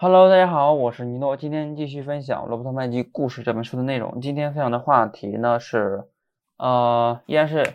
[0.00, 4.20] Hello，大家好，我是尼诺，今天继续分享《罗伯特麦基故事》这本书的内容。
[4.20, 6.04] 今天分享的话题呢是，
[6.56, 7.66] 呃，依然是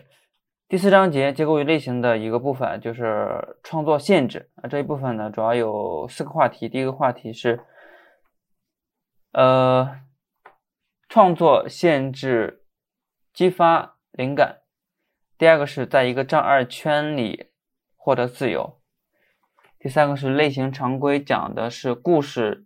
[0.66, 4.50] 第四章节结构与类型的一个部分，就是创作限制。
[4.54, 6.66] 啊，这一部分呢主要有四个话题。
[6.66, 7.60] 第一个话题是，
[9.32, 10.00] 呃，
[11.10, 12.64] 创作限制
[13.34, 14.60] 激发灵感。
[15.36, 17.50] 第二个是在一个障碍圈里
[17.98, 18.78] 获得自由。
[19.84, 22.64] 第三个是类型常规，讲的是故事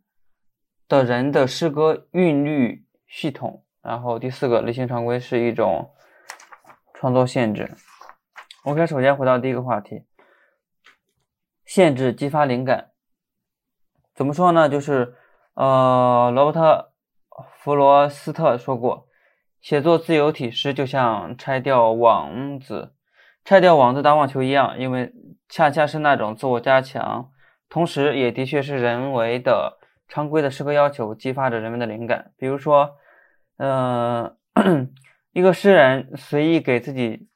[0.87, 3.65] 的人的诗歌韵律系统。
[3.83, 5.91] 然后第四个类型常规是一种
[6.95, 7.74] 创作限制。
[8.62, 10.05] OK，首先回到第一个话题，
[11.65, 12.93] 限制激发灵感。
[14.15, 14.69] 怎么说呢？
[14.69, 15.16] 就是
[15.55, 16.93] 呃，罗伯特·
[17.57, 19.09] 弗罗斯特说过，
[19.60, 22.95] 写作自由体诗就像拆掉网子，
[23.45, 25.12] 拆掉网子打网球一样，因为。
[25.48, 27.30] 恰恰是那种自我加强，
[27.69, 32.33] 同时也的确是人为的常规的诗歌要求，激发着人们的灵感。
[32.37, 32.96] 比如说，
[33.57, 34.37] 呃，
[35.32, 37.29] 一个诗人随意给自己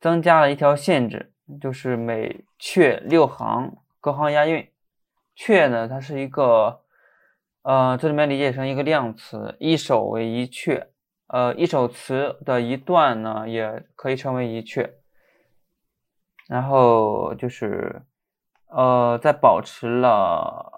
[0.00, 4.66] 增加了一条限制，就是每阙六行，各行押韵。
[5.36, 6.80] 阙呢，它是一个，
[7.62, 10.86] 呃，这里面理解成一个量词，一首为一阙，
[11.28, 14.90] 呃，一首词的一段呢，也可以称为一阙。
[16.50, 18.02] 然后就是，
[18.66, 20.72] 呃，在保持了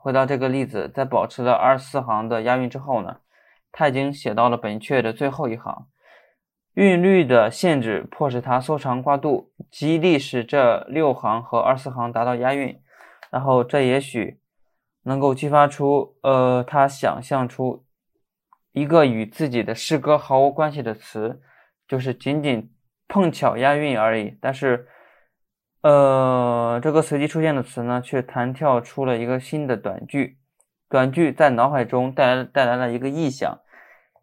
[0.00, 3.18] 回到这个例子，在保持了二十四行的押韵之后呢，
[3.70, 5.86] 他已经写到了本阙的最后一行，
[6.76, 12.80] 韵律的限制迫使他缩长跨度，极力使这六行和二十四行达到押韵，
[13.30, 14.40] 然后这也许
[15.02, 17.84] 能够激发出，呃，他想象出
[18.72, 21.42] 一个与自己的诗歌毫无关系的词，
[21.86, 22.72] 就是仅仅
[23.06, 24.88] 碰巧押韵而已，但是。
[25.82, 30.38] 呃，这个随机出现的词呢，却弹跳出了一个新的短句。
[30.88, 33.58] 短句在脑海中带来带来了一个意象，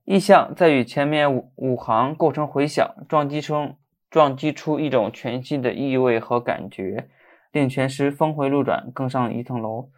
[0.06, 3.76] 意象在与前面五五行构成回响，撞击出
[4.10, 7.10] 撞击出一种全新的意味和感觉，
[7.52, 9.90] 令全诗峰回路转，更上一层楼，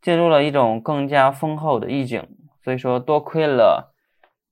[0.00, 2.26] 进入了一种更加丰厚的意境。
[2.62, 3.92] 所以说，多亏了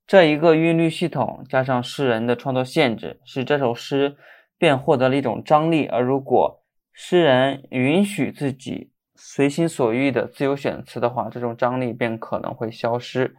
[0.07, 4.19] 这一个韵律系统，加上诗人的创作限制，使这首诗。
[4.63, 6.63] 便获得了一种张力，而如果
[6.93, 13.35] 诗人允许自己随心所欲的自由选词的话，这种张力便可能会消失。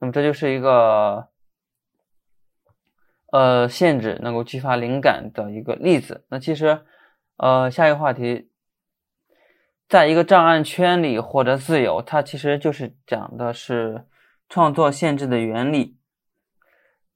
[0.00, 1.28] 那么这就是一个
[3.30, 6.24] 呃限制能够激发灵感的一个例子。
[6.28, 6.80] 那其实
[7.36, 8.50] 呃下一个话题，
[9.88, 14.06] 在一个障碍圈里获得自由，它其实就是讲的是
[14.48, 15.96] 创作限制的原理。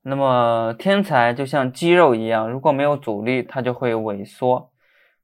[0.09, 4.71] 那么天才就像肌肉一样，如果没有阻力，它就会萎缩。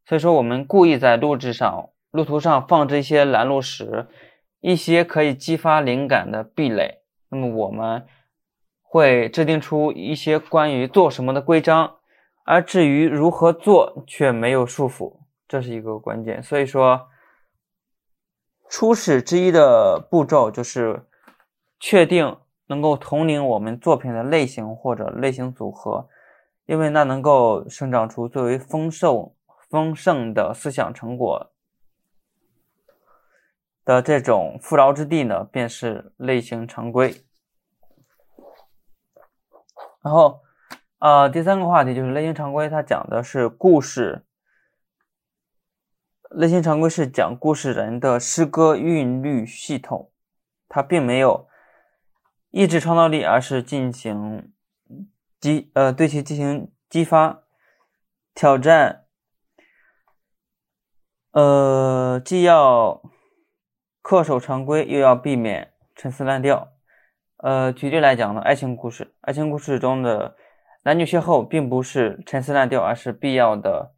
[0.04, 4.06] 所以说，我们故意在路质上、路途上放置一些拦路石，
[4.60, 6.98] 一些可以激发灵感的壁垒。
[7.30, 8.04] 那么我们
[8.82, 11.94] 会制定出一些关于做什么的规章，
[12.44, 16.42] 而至于如何做，却没有束缚，这是一个关键。
[16.42, 17.08] 所以说，
[18.68, 21.06] 初始之一的步骤就是
[21.80, 22.36] 确定。
[22.66, 26.08] 能够统领我们作品的类型或者类型组合，
[26.64, 29.30] 因为那能够生长出最为丰盛、
[29.69, 31.50] 丰盛的思想成果
[33.84, 37.22] 的这种富饶之地呢，便是类型常规。
[40.02, 40.41] 然后，
[41.00, 44.25] 呃，第三个话题就是类型常规，它讲的是故事。
[46.31, 50.10] 类型常规是讲故事人的诗歌韵律系统，
[50.66, 51.46] 它并没有。
[52.56, 54.53] 抑制创造力，而是进行
[55.41, 57.42] 激呃对其进行激发
[58.32, 59.06] 挑战，
[61.32, 63.03] 呃既要
[64.04, 66.69] 恪守常规，又要避免陈词滥调。
[67.38, 70.37] 呃，举例来讲呢，爱情故事，爱情故事中的
[70.84, 73.93] 男女邂逅并不是陈词滥调，而是必要的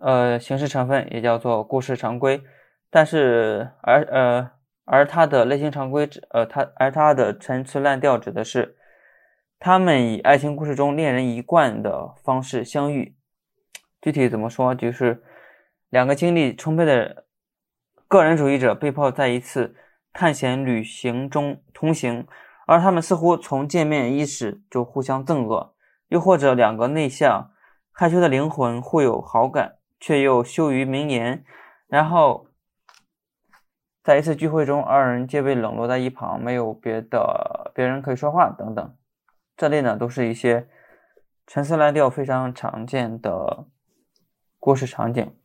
[0.00, 2.42] 呃形式成分，也叫做故事常规。
[2.90, 4.50] 但是而呃。
[4.92, 8.76] 而它的类型常规指，呃，它而它的陈词滥调指的是
[9.60, 13.14] 他们以爱情故事中恋人一贯的方式相遇。
[14.02, 15.22] 具体怎么说，就是
[15.90, 17.26] 两个精力充沛的
[18.08, 19.76] 个人主义者被迫在一次
[20.12, 22.26] 探险旅行中同行，
[22.66, 25.72] 而他们似乎从见面伊始就互相憎恶；
[26.08, 27.52] 又或者两个内向
[27.92, 31.44] 害羞的灵魂互有好感，却又羞于明言，
[31.86, 32.49] 然后。
[34.02, 38.96] 在一次聚会中，二人皆被冷落在一旁，没有别的别人可以说话等等。
[39.56, 40.68] 这类呢，都是一些
[41.46, 43.66] 陈词滥调非常常见的
[44.58, 45.36] 故事场景。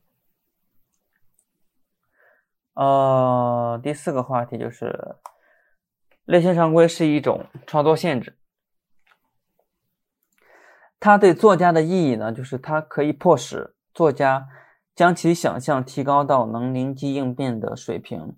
[2.72, 5.16] 呃，第四个话题就是
[6.24, 8.38] 类型常规是一种创作限制。
[10.98, 14.48] 它对作家的意义呢，就是它可以迫使作家
[14.94, 18.34] 将其想象提高到能灵机应变的水平。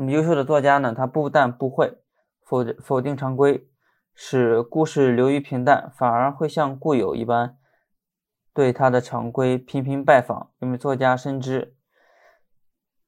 [0.00, 1.98] 那么优秀的作家呢，他不但不会
[2.42, 3.68] 否否定常规，
[4.14, 7.58] 使故事流于平淡，反而会像故友一般
[8.54, 11.76] 对他的常规频频拜访，因为作家深知。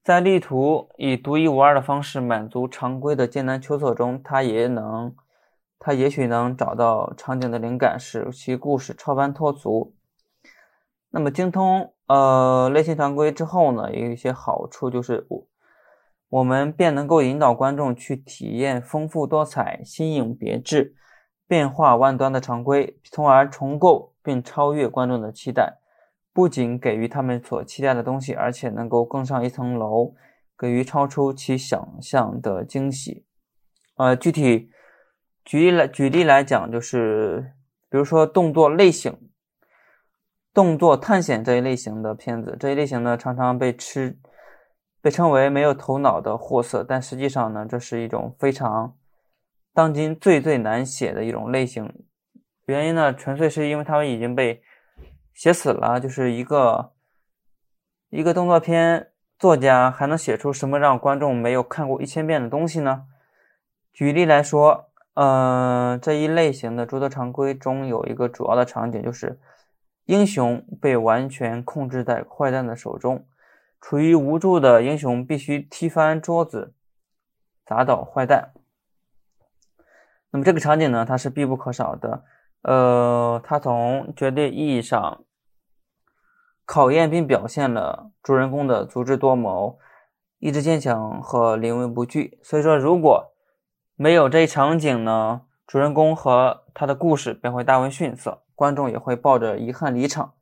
[0.03, 5.15] 在力图以独一无二的方式满足常规的艰难求索中，他也能，
[5.79, 9.95] 他也许能找到场景的灵感，使其故事超凡脱俗。
[11.09, 15.25] 那么精通呃类型常规之后呢，有一些好处就是
[16.33, 20.95] 我们便能够引导观众去体验丰富多彩、新颖别致、
[21.47, 25.77] 变化万端的常规，从而重构并超越观众的期待。
[26.33, 30.15] 不仅给予他们所期待的东西，而且能够更上一层楼，
[30.57, 33.23] 给予超出其想象的惊喜。
[33.97, 34.71] 呃，具体
[35.45, 37.53] 举例来举例来讲，就是
[37.91, 39.15] 比如说动作类型、
[40.51, 44.17] 动作探险这一类型的片子，这一类型呢常常被吃
[45.03, 48.95] 被称为没有头脑的货色，但实际上呢，这是一种非常
[49.71, 51.93] 当今最最难写的一种类型。
[52.65, 54.63] 原因呢，纯粹是因为他们已经被。
[55.35, 56.91] 写死了，就是一个
[58.11, 59.09] 一个动作片
[59.39, 63.07] 作家还能写出什么让观众没有看过一千遍的东西呢？
[63.91, 69.39] 举例来说，呃，这一类型的诸多常规中有一个主要的场景，就是
[70.05, 73.25] 英雄被完全控制在坏蛋的手中，
[73.83, 76.73] 处于无助的英雄必须踢翻桌子，
[77.65, 78.53] 砸倒坏蛋。
[80.31, 82.23] 那么这个场景呢，它是必不可少的。
[82.61, 85.25] 呃，它从绝对意义上
[86.65, 89.77] 考验并表现了主人公的足智多谋、
[90.39, 92.39] 意志坚强和临危不惧。
[92.41, 93.33] 所以说，如果
[93.97, 100.35] 没有这一场景呢，主人公和他的故事便会大为逊色，观众也会抱着遗憾离场。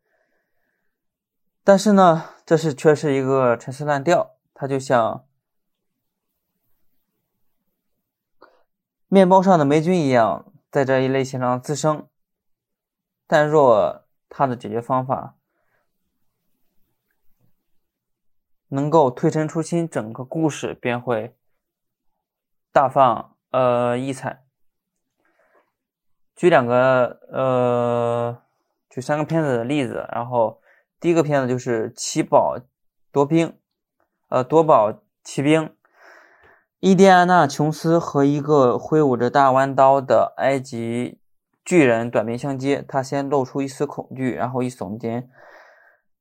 [1.63, 5.27] 但是呢，这是却是一个陈词滥调，它就像
[9.07, 12.07] 面包上的霉菌一样，在这一类型上滋生。
[13.27, 15.35] 但若它的解决方法
[18.69, 21.37] 能够推陈出新，整个故事便会
[22.71, 24.45] 大放呃异彩。
[26.35, 28.41] 举两个呃，
[28.89, 30.60] 举三个片子的例子，然后
[31.01, 32.57] 第一个片子就是《奇宝
[33.12, 33.50] 夺兵》，
[34.30, 35.75] 呃，夺宝奇兵，
[36.80, 41.19] 伊迪安娜·琼斯和一个挥舞着大弯刀的埃及。
[41.63, 45.30] 巨人短兵相接，他先露出一丝恐惧，然后一耸肩，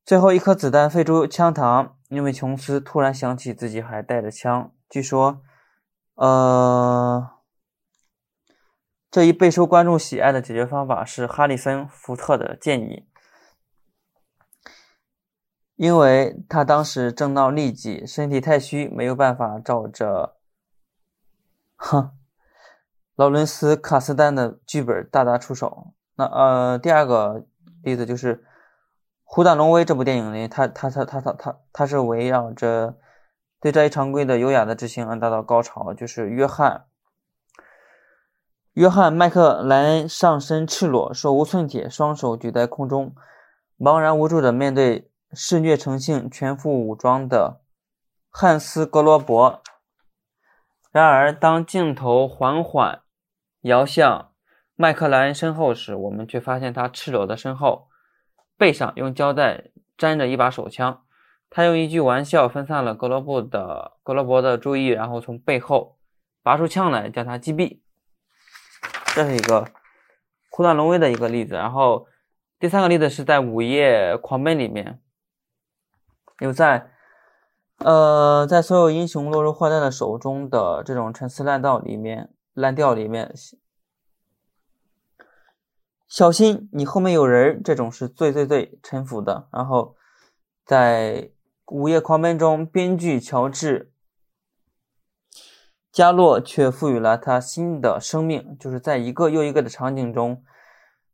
[0.05, 4.71] 最后一颗子弹飞出枪膛，因为琼斯突然想起自己还带着枪。
[4.87, 5.41] 据说，
[6.13, 7.27] 呃，
[9.09, 13.07] 这一备受观众喜爱的解决方法是哈里森·福特的建议，
[15.81, 20.35] 因为他当时正闹痢疾，身体太虚，没有办法照着，
[21.75, 22.11] 哼。
[23.15, 25.95] 劳伦斯·卡斯丹的剧本大打出手。
[26.17, 27.47] 那呃，第二个
[27.81, 28.35] 例子就是
[29.23, 32.99] 《虎胆龙威》这部电影里，他他他他他他他是围绕着
[33.59, 35.95] 对这一常规的优雅的执行而达到高潮。
[35.95, 36.85] 就是约翰
[38.73, 43.15] 约翰麦克莱恩上身赤裸，手无寸铁，双手举在空中，
[43.79, 47.61] 茫然无助的面对嗜虐成性、全副武装的
[48.29, 49.61] 汉斯·格罗伯。
[50.91, 53.01] 然而，当镜头缓缓。
[53.61, 54.31] 摇向
[54.75, 57.89] 麦克莱恩身后时，我们却发现他赤裸的身后
[58.57, 59.65] 背上用胶带
[59.99, 61.03] 粘着一把手枪。
[61.47, 65.99] 他用一句玩笑分散了格罗布的格罗伯的注意，然后从背后
[66.41, 67.81] 拔出枪来将他击毙。
[69.13, 69.67] 这是一个
[70.49, 71.53] 虎胆龙威的一个例子。
[71.53, 72.07] 然后
[72.57, 74.99] 第三个例子是在《午夜狂奔》里面，
[76.41, 76.91] 有在
[77.77, 82.33] 呃在所有英雄落入坏蛋的手中的这种陈词滥调里面。
[82.53, 83.33] 烂调里面，
[86.05, 89.47] 小心你后面有人，这种是最最最臣服的。
[89.53, 89.95] 然后，
[90.65, 91.31] 在
[91.73, 93.93] 《午夜狂奔》中，编剧乔治·
[95.93, 100.43] 加洛却赋予了他新的生命，就是在一个又一个的场景中，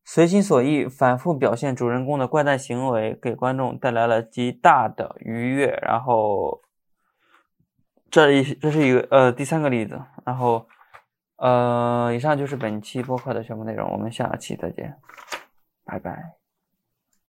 [0.08, 5.78] 随心所欲反复表现主人公的怪诞行为，给观众带来了极大的愉悦。
[5.82, 6.62] 然后，
[8.10, 10.66] 这一这是一个呃第三个例子，然后。
[11.40, 14.98] 呃，以上就是本期播客的全部内容，我们下期再见，
[15.86, 16.37] 拜拜。